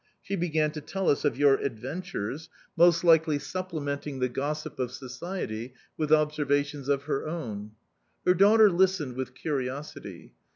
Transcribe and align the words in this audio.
She 0.19 0.35
began 0.35 0.71
to 0.71 0.81
tell 0.81 1.09
us 1.11 1.23
of 1.25 1.37
your 1.37 1.57
adventures, 1.59 2.49
most 2.75 3.03
likely 3.03 3.37
supplementing 3.37 4.17
the 4.17 4.29
gossip 4.29 4.79
of 4.79 4.91
society 4.91 5.75
with 5.95 6.11
observations 6.11 6.89
of 6.89 7.03
her 7.03 7.27
own... 7.27 7.73
Her 8.25 8.33
daughter 8.33 8.71
listened 8.71 9.13
with 9.15 9.35
curiosity. 9.35 10.33